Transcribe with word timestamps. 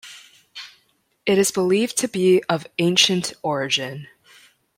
It 1.27 1.37
is 1.37 1.51
believed 1.51 1.95
to 1.97 2.07
be 2.07 2.41
of 2.49 2.65
ancient 2.79 3.33
origin. 3.43 4.07